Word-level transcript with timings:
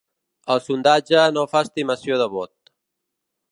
El 0.53 0.61
sondatge 0.67 1.27
no 1.35 1.45
fa 1.53 1.63
estimació 1.67 2.19
de 2.25 2.29
vot. 2.35 2.55